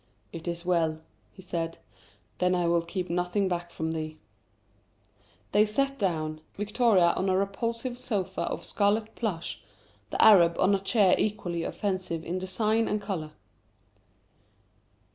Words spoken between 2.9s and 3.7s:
nothing back